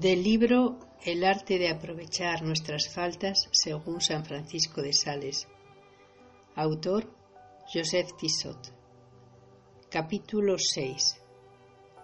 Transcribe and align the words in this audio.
Del 0.00 0.24
libro 0.24 0.76
El 1.04 1.22
arte 1.22 1.56
de 1.56 1.68
aprovechar 1.68 2.42
nuestras 2.42 2.92
faltas 2.92 3.48
según 3.52 4.00
San 4.00 4.24
Francisco 4.24 4.82
de 4.82 4.92
Sales. 4.92 5.46
Autor 6.56 7.06
Joseph 7.72 8.10
Tissot. 8.18 8.72
Capítulo 9.88 10.56
6. 10.58 11.20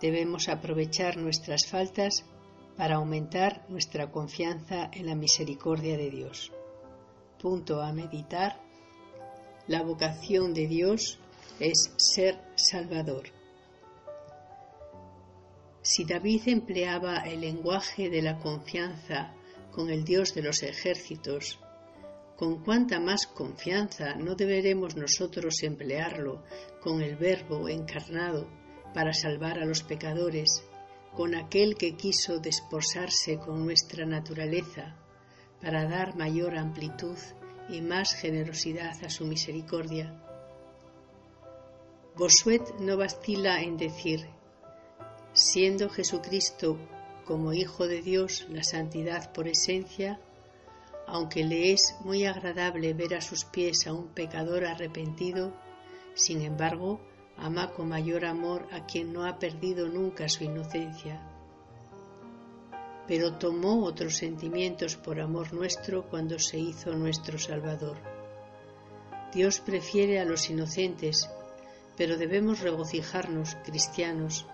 Debemos 0.00 0.48
aprovechar 0.48 1.16
nuestras 1.16 1.66
faltas 1.66 2.24
para 2.76 2.94
aumentar 2.94 3.66
nuestra 3.68 4.12
confianza 4.12 4.88
en 4.92 5.06
la 5.06 5.16
misericordia 5.16 5.96
de 5.96 6.10
Dios. 6.10 6.52
Punto 7.40 7.82
a 7.82 7.92
meditar. 7.92 8.60
La 9.66 9.82
vocación 9.82 10.54
de 10.54 10.68
Dios 10.68 11.18
es 11.58 11.92
ser 11.96 12.40
Salvador. 12.54 13.39
Si 15.92 16.04
David 16.04 16.42
empleaba 16.46 17.16
el 17.16 17.40
lenguaje 17.40 18.10
de 18.10 18.22
la 18.22 18.38
confianza 18.38 19.34
con 19.72 19.90
el 19.90 20.04
Dios 20.04 20.32
de 20.34 20.42
los 20.42 20.62
ejércitos, 20.62 21.58
con 22.36 22.62
cuánta 22.62 23.00
más 23.00 23.26
confianza 23.26 24.14
no 24.14 24.36
deberemos 24.36 24.94
nosotros 24.94 25.64
emplearlo 25.64 26.44
con 26.80 27.02
el 27.02 27.16
Verbo 27.16 27.68
encarnado 27.68 28.48
para 28.94 29.12
salvar 29.12 29.58
a 29.58 29.64
los 29.64 29.82
pecadores, 29.82 30.62
con 31.16 31.34
aquel 31.34 31.74
que 31.74 31.96
quiso 31.96 32.38
desposarse 32.38 33.38
con 33.38 33.64
nuestra 33.64 34.06
naturaleza 34.06 34.96
para 35.60 35.88
dar 35.88 36.14
mayor 36.14 36.56
amplitud 36.56 37.18
y 37.68 37.80
más 37.80 38.14
generosidad 38.14 38.94
a 39.04 39.10
su 39.10 39.26
misericordia. 39.26 40.22
Bosuet 42.14 42.78
no 42.78 42.96
vacila 42.96 43.60
en 43.60 43.76
decir 43.76 44.39
siendo 45.32 45.88
Jesucristo 45.88 46.78
como 47.24 47.52
Hijo 47.52 47.86
de 47.86 48.02
Dios 48.02 48.46
la 48.50 48.64
santidad 48.64 49.32
por 49.32 49.46
esencia, 49.46 50.20
aunque 51.06 51.44
le 51.44 51.72
es 51.72 51.96
muy 52.04 52.24
agradable 52.24 52.92
ver 52.94 53.14
a 53.14 53.20
sus 53.20 53.44
pies 53.44 53.86
a 53.86 53.92
un 53.92 54.08
pecador 54.08 54.64
arrepentido, 54.64 55.52
sin 56.14 56.42
embargo, 56.42 57.00
ama 57.36 57.72
con 57.72 57.88
mayor 57.88 58.24
amor 58.24 58.66
a 58.72 58.84
quien 58.86 59.12
no 59.12 59.24
ha 59.24 59.38
perdido 59.38 59.88
nunca 59.88 60.28
su 60.28 60.44
inocencia. 60.44 61.20
Pero 63.06 63.38
tomó 63.38 63.84
otros 63.84 64.16
sentimientos 64.16 64.96
por 64.96 65.20
amor 65.20 65.52
nuestro 65.52 66.06
cuando 66.08 66.38
se 66.38 66.58
hizo 66.58 66.92
nuestro 66.94 67.38
Salvador. 67.38 67.96
Dios 69.32 69.60
prefiere 69.60 70.20
a 70.20 70.24
los 70.24 70.50
inocentes, 70.50 71.28
pero 71.96 72.16
debemos 72.16 72.60
regocijarnos, 72.60 73.56
cristianos, 73.64 74.46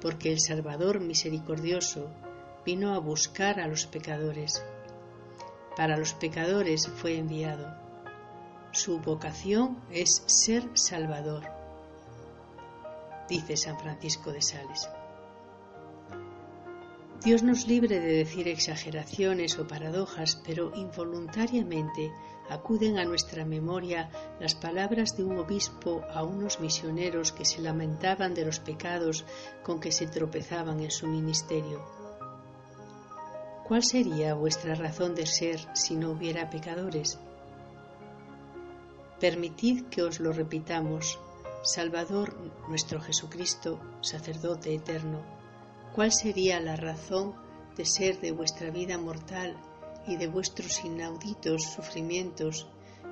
porque 0.00 0.30
el 0.30 0.40
Salvador 0.40 1.00
misericordioso 1.00 2.10
vino 2.64 2.94
a 2.94 2.98
buscar 2.98 3.60
a 3.60 3.66
los 3.66 3.86
pecadores. 3.86 4.62
Para 5.76 5.96
los 5.96 6.14
pecadores 6.14 6.88
fue 6.88 7.16
enviado. 7.16 7.74
Su 8.72 8.98
vocación 9.00 9.78
es 9.90 10.22
ser 10.26 10.68
Salvador, 10.74 11.44
dice 13.28 13.56
San 13.56 13.78
Francisco 13.78 14.32
de 14.32 14.42
Sales. 14.42 14.88
Dios 17.24 17.42
nos 17.42 17.66
libre 17.66 17.98
de 17.98 18.12
decir 18.12 18.46
exageraciones 18.46 19.58
o 19.58 19.66
paradojas, 19.66 20.40
pero 20.46 20.72
involuntariamente 20.76 22.12
acuden 22.48 22.96
a 22.96 23.04
nuestra 23.04 23.44
memoria 23.44 24.08
las 24.38 24.54
palabras 24.54 25.16
de 25.16 25.24
un 25.24 25.36
obispo 25.36 26.04
a 26.14 26.22
unos 26.22 26.60
misioneros 26.60 27.32
que 27.32 27.44
se 27.44 27.60
lamentaban 27.60 28.34
de 28.34 28.44
los 28.44 28.60
pecados 28.60 29.24
con 29.64 29.80
que 29.80 29.90
se 29.90 30.06
tropezaban 30.06 30.78
en 30.80 30.92
su 30.92 31.08
ministerio. 31.08 31.84
¿Cuál 33.66 33.82
sería 33.82 34.34
vuestra 34.34 34.76
razón 34.76 35.16
de 35.16 35.26
ser 35.26 35.58
si 35.74 35.96
no 35.96 36.12
hubiera 36.12 36.50
pecadores? 36.50 37.18
Permitid 39.18 39.86
que 39.86 40.02
os 40.02 40.20
lo 40.20 40.32
repitamos, 40.32 41.18
Salvador 41.64 42.36
nuestro 42.68 43.00
Jesucristo, 43.00 43.80
sacerdote 44.02 44.72
eterno 44.72 45.37
¿Cuál 45.94 46.12
sería 46.12 46.60
la 46.60 46.76
razón 46.76 47.34
de 47.76 47.84
ser 47.84 48.20
de 48.20 48.32
vuestra 48.32 48.70
vida 48.70 48.98
mortal 48.98 49.56
y 50.06 50.16
de 50.16 50.26
vuestros 50.26 50.84
inauditos 50.84 51.64
sufrimientos 51.64 52.66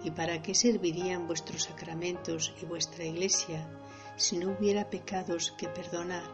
y 0.05 0.11
para 0.11 0.43
qué 0.43 0.55
servirían 0.55 1.27
vuestros 1.27 1.65
sacramentos 1.65 2.55
y 2.63 2.67
vuestra 2.67 3.05
iglesia 3.05 3.67
si 4.17 4.39
no 4.39 4.51
hubiera 4.53 4.89
pecados 4.89 5.53
que 5.59 5.69
perdonar? 5.69 6.25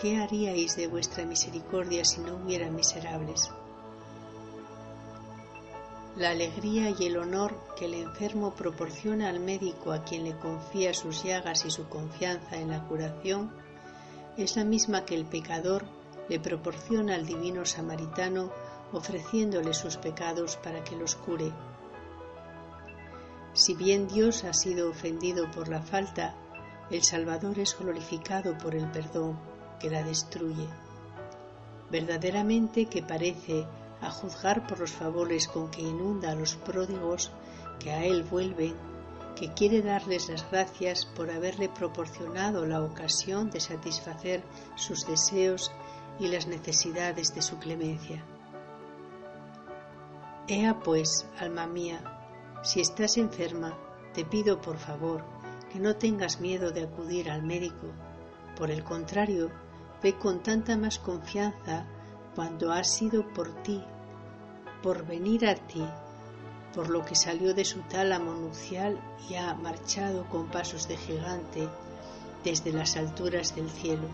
¿Qué 0.00 0.16
haríais 0.16 0.76
de 0.76 0.88
vuestra 0.88 1.24
misericordia 1.24 2.04
si 2.04 2.20
no 2.20 2.36
hubiera 2.36 2.70
miserables? 2.70 3.50
La 6.16 6.30
alegría 6.30 6.90
y 6.90 7.06
el 7.06 7.16
honor 7.16 7.58
que 7.78 7.86
el 7.86 7.94
enfermo 7.94 8.54
proporciona 8.54 9.30
al 9.30 9.40
médico 9.40 9.92
a 9.92 10.04
quien 10.04 10.24
le 10.24 10.36
confía 10.36 10.92
sus 10.92 11.24
llagas 11.24 11.64
y 11.64 11.70
su 11.70 11.88
confianza 11.88 12.56
en 12.56 12.68
la 12.68 12.86
curación 12.86 13.50
es 14.36 14.56
la 14.56 14.64
misma 14.64 15.04
que 15.04 15.14
el 15.14 15.24
pecador 15.24 15.84
le 16.28 16.40
proporciona 16.40 17.14
al 17.14 17.26
divino 17.26 17.64
samaritano 17.64 18.50
ofreciéndole 18.92 19.74
sus 19.74 19.96
pecados 19.96 20.56
para 20.56 20.84
que 20.84 20.96
los 20.96 21.14
cure. 21.14 21.52
Si 23.54 23.74
bien 23.74 24.08
Dios 24.08 24.44
ha 24.44 24.52
sido 24.52 24.90
ofendido 24.90 25.50
por 25.50 25.68
la 25.68 25.82
falta, 25.82 26.34
el 26.90 27.02
Salvador 27.02 27.58
es 27.58 27.76
glorificado 27.78 28.56
por 28.58 28.74
el 28.74 28.90
perdón 28.90 29.38
que 29.78 29.90
la 29.90 30.02
destruye. 30.02 30.68
Verdaderamente 31.90 32.86
que 32.86 33.02
parece, 33.02 33.66
a 34.00 34.10
juzgar 34.10 34.66
por 34.66 34.80
los 34.80 34.92
favores 34.92 35.48
con 35.48 35.70
que 35.70 35.82
inunda 35.82 36.32
a 36.32 36.34
los 36.34 36.54
pródigos 36.56 37.30
que 37.78 37.92
a 37.92 38.04
Él 38.04 38.24
vuelven, 38.24 38.74
que 39.34 39.52
quiere 39.52 39.82
darles 39.82 40.28
las 40.28 40.48
gracias 40.50 41.06
por 41.06 41.30
haberle 41.30 41.68
proporcionado 41.68 42.66
la 42.66 42.82
ocasión 42.82 43.50
de 43.50 43.60
satisfacer 43.60 44.42
sus 44.76 45.06
deseos 45.06 45.72
y 46.18 46.28
las 46.28 46.46
necesidades 46.46 47.34
de 47.34 47.42
su 47.42 47.58
clemencia. 47.58 48.24
Ea 50.48 50.80
pues, 50.80 51.26
alma 51.38 51.66
mía, 51.66 52.60
si 52.62 52.80
estás 52.80 53.16
enferma, 53.16 53.78
te 54.12 54.24
pido 54.24 54.60
por 54.60 54.78
favor 54.78 55.24
que 55.72 55.78
no 55.78 55.96
tengas 55.96 56.40
miedo 56.40 56.70
de 56.70 56.82
acudir 56.82 57.30
al 57.30 57.42
médico. 57.42 57.88
Por 58.56 58.70
el 58.70 58.84
contrario, 58.84 59.50
ve 60.02 60.18
con 60.18 60.42
tanta 60.42 60.76
más 60.76 60.98
confianza 60.98 61.86
cuando 62.34 62.72
ha 62.72 62.84
sido 62.84 63.26
por 63.32 63.62
ti, 63.62 63.82
por 64.82 65.06
venir 65.06 65.46
a 65.46 65.54
ti 65.54 65.82
por 66.74 66.88
lo 66.88 67.04
que 67.04 67.14
salió 67.14 67.54
de 67.54 67.64
su 67.64 67.80
tálamo 67.82 68.32
nupcial 68.32 68.98
y 69.28 69.34
ha 69.34 69.54
marchado 69.54 70.24
con 70.28 70.46
pasos 70.48 70.88
de 70.88 70.96
gigante 70.96 71.68
desde 72.44 72.72
las 72.72 72.96
alturas 72.96 73.54
del 73.54 73.70
cielo. 73.70 74.08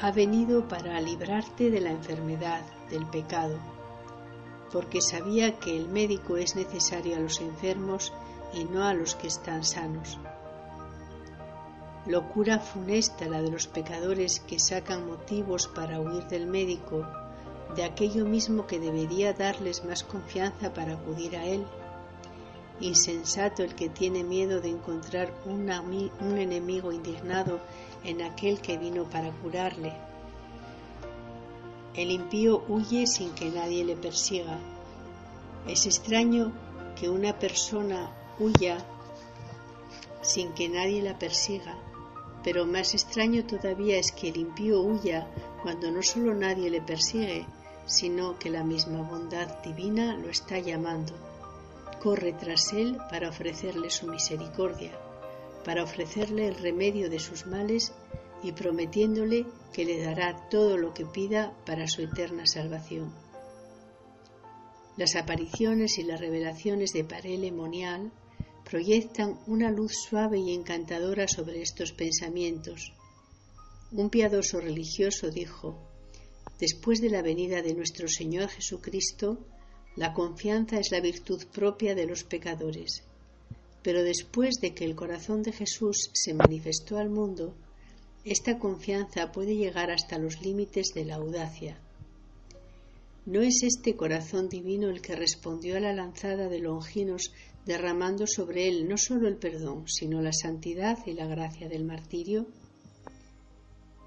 Ha 0.00 0.10
venido 0.12 0.68
para 0.68 1.00
librarte 1.00 1.70
de 1.70 1.80
la 1.80 1.90
enfermedad, 1.90 2.62
del 2.90 3.06
pecado, 3.06 3.58
porque 4.70 5.00
sabía 5.00 5.58
que 5.58 5.76
el 5.76 5.88
médico 5.88 6.36
es 6.36 6.54
necesario 6.54 7.16
a 7.16 7.20
los 7.20 7.40
enfermos 7.40 8.12
y 8.52 8.64
no 8.64 8.84
a 8.84 8.94
los 8.94 9.14
que 9.14 9.26
están 9.26 9.64
sanos. 9.64 10.18
Locura 12.06 12.60
funesta 12.60 13.26
la 13.26 13.42
de 13.42 13.50
los 13.50 13.66
pecadores 13.66 14.40
que 14.40 14.60
sacan 14.60 15.06
motivos 15.08 15.66
para 15.66 15.98
huir 15.98 16.24
del 16.28 16.46
médico 16.46 17.04
de 17.74 17.84
aquello 17.84 18.24
mismo 18.24 18.66
que 18.66 18.78
debería 18.78 19.32
darles 19.32 19.84
más 19.84 20.04
confianza 20.04 20.72
para 20.72 20.94
acudir 20.94 21.36
a 21.36 21.44
Él. 21.44 21.64
Insensato 22.80 23.62
el 23.62 23.74
que 23.74 23.88
tiene 23.88 24.22
miedo 24.22 24.60
de 24.60 24.68
encontrar 24.68 25.32
un, 25.46 25.68
enemigo 26.38 26.92
indignado 26.92 27.58
en 28.04 28.22
aquel 28.22 28.60
que 28.60 28.76
vino 28.76 29.04
para 29.04 29.30
curarle. 29.30 29.92
El 31.94 32.10
impío 32.10 32.62
huye 32.68 33.06
sin 33.06 33.30
que 33.30 33.50
nadie 33.50 33.84
le 33.84 33.96
persiga. 33.96 34.58
Es 35.66 35.86
extraño 35.86 36.52
que 37.00 37.08
una 37.08 37.38
persona 37.38 38.12
huya 38.38 38.78
sin 40.20 40.52
que 40.52 40.68
nadie 40.68 41.02
la 41.02 41.18
persiga, 41.18 41.78
pero 42.44 42.66
más 42.66 42.94
extraño 42.94 43.46
todavía 43.46 43.96
es 43.98 44.12
que 44.12 44.28
el 44.28 44.36
impío 44.36 44.80
huya 44.82 45.26
cuando 45.62 45.90
no 45.90 46.02
solo 46.02 46.34
nadie 46.34 46.68
le 46.68 46.80
persigue, 46.80 47.46
sino 47.86 48.38
que 48.38 48.50
la 48.50 48.64
misma 48.64 49.02
bondad 49.02 49.62
divina 49.62 50.16
lo 50.16 50.28
está 50.28 50.58
llamando. 50.58 51.14
Corre 52.02 52.32
tras 52.32 52.72
él 52.72 52.98
para 53.10 53.28
ofrecerle 53.28 53.90
su 53.90 54.06
misericordia, 54.06 54.92
para 55.64 55.82
ofrecerle 55.82 56.48
el 56.48 56.56
remedio 56.56 57.08
de 57.08 57.18
sus 57.18 57.46
males 57.46 57.92
y 58.42 58.52
prometiéndole 58.52 59.46
que 59.72 59.84
le 59.84 60.02
dará 60.02 60.48
todo 60.50 60.76
lo 60.76 60.92
que 60.92 61.06
pida 61.06 61.52
para 61.64 61.88
su 61.88 62.02
eterna 62.02 62.46
salvación. 62.46 63.12
Las 64.96 65.14
apariciones 65.14 65.98
y 65.98 66.04
las 66.04 66.20
revelaciones 66.20 66.92
de 66.92 67.04
Parele 67.04 67.52
Monial 67.52 68.12
proyectan 68.68 69.38
una 69.46 69.70
luz 69.70 69.92
suave 70.08 70.38
y 70.38 70.54
encantadora 70.54 71.28
sobre 71.28 71.62
estos 71.62 71.92
pensamientos. 71.92 72.92
Un 73.92 74.10
piadoso 74.10 74.60
religioso 74.60 75.30
dijo, 75.30 75.85
después 76.58 77.00
de 77.00 77.10
la 77.10 77.22
venida 77.22 77.62
de 77.62 77.74
nuestro 77.74 78.08
Señor 78.08 78.48
Jesucristo, 78.48 79.38
la 79.96 80.12
confianza 80.12 80.78
es 80.78 80.90
la 80.90 81.00
virtud 81.00 81.42
propia 81.52 81.94
de 81.94 82.06
los 82.06 82.24
pecadores. 82.24 83.02
Pero 83.82 84.02
después 84.02 84.56
de 84.60 84.74
que 84.74 84.84
el 84.84 84.94
corazón 84.94 85.42
de 85.42 85.52
Jesús 85.52 86.10
se 86.12 86.34
manifestó 86.34 86.98
al 86.98 87.08
mundo, 87.08 87.54
esta 88.24 88.58
confianza 88.58 89.30
puede 89.32 89.54
llegar 89.54 89.90
hasta 89.90 90.18
los 90.18 90.42
límites 90.42 90.88
de 90.94 91.04
la 91.04 91.14
audacia. 91.14 91.80
¿No 93.24 93.40
es 93.40 93.62
este 93.62 93.96
corazón 93.96 94.48
divino 94.48 94.88
el 94.88 95.00
que 95.00 95.16
respondió 95.16 95.76
a 95.76 95.80
la 95.80 95.92
lanzada 95.92 96.48
de 96.48 96.60
Longinos 96.60 97.32
derramando 97.64 98.26
sobre 98.26 98.68
él 98.68 98.88
no 98.88 98.96
sólo 98.96 99.28
el 99.28 99.36
perdón, 99.36 99.88
sino 99.88 100.22
la 100.22 100.32
santidad 100.32 100.98
y 101.06 101.12
la 101.12 101.26
gracia 101.26 101.68
del 101.68 101.84
martirio? 101.84 102.46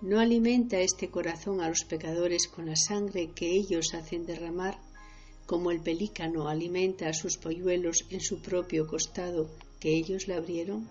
¿No 0.02 0.22
alimenta 0.22 0.80
este 0.80 1.10
corazón 1.10 1.60
a 1.60 1.68
los 1.68 1.84
pecadores 1.84 2.48
con 2.48 2.68
la 2.68 2.78
sangre 2.78 3.32
que 3.32 3.52
ellos 3.52 3.94
hacen 3.94 4.26
derramar, 4.26 4.80
como 5.46 5.72
el 5.72 5.82
pelícano 5.82 6.48
alimenta 6.48 7.10
a 7.10 7.14
sus 7.14 7.38
polluelos 7.38 8.06
en 8.10 8.22
su 8.22 8.42
propio 8.42 8.88
costado 8.88 9.50
que 9.82 9.90
ellos 9.90 10.30
le 10.30 10.36
abrieron? 10.36 10.88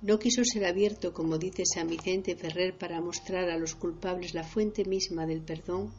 No 0.00 0.18
quiso 0.18 0.42
ser 0.46 0.64
abierto, 0.64 1.12
como 1.12 1.36
dice 1.36 1.64
San 1.66 1.88
Vicente 1.88 2.36
Ferrer, 2.36 2.78
para 2.78 3.02
mostrar 3.02 3.50
a 3.50 3.58
los 3.58 3.74
culpables 3.74 4.32
la 4.32 4.44
fuente 4.44 4.86
misma 4.86 5.26
del 5.26 5.42
perdón. 5.42 5.92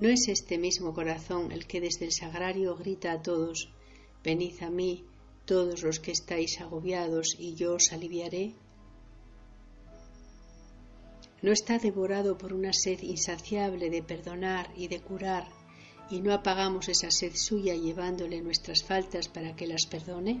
¿No 0.00 0.08
es 0.08 0.28
este 0.28 0.56
mismo 0.56 0.94
corazón 0.94 1.52
el 1.52 1.66
que 1.66 1.82
desde 1.82 2.06
el 2.06 2.12
sagrario 2.12 2.74
grita 2.74 3.12
a 3.12 3.20
todos, 3.20 3.68
venid 4.24 4.62
a 4.62 4.70
mí, 4.70 5.04
todos 5.44 5.82
los 5.82 6.00
que 6.00 6.12
estáis 6.12 6.58
agobiados, 6.58 7.36
y 7.38 7.54
yo 7.54 7.74
os 7.74 7.92
aliviaré? 7.92 8.54
¿No 11.42 11.52
está 11.52 11.78
devorado 11.78 12.36
por 12.36 12.52
una 12.52 12.72
sed 12.72 13.00
insaciable 13.00 13.88
de 13.88 14.02
perdonar 14.02 14.70
y 14.76 14.88
de 14.88 15.00
curar, 15.00 15.48
y 16.10 16.20
no 16.20 16.34
apagamos 16.34 16.88
esa 16.88 17.10
sed 17.10 17.32
suya 17.34 17.74
llevándole 17.74 18.42
nuestras 18.42 18.82
faltas 18.82 19.28
para 19.28 19.56
que 19.56 19.66
las 19.66 19.86
perdone? 19.86 20.40